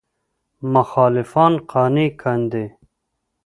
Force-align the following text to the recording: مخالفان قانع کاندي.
مخالفان 0.73 1.53
قانع 1.71 2.07
کاندي. 2.21 2.65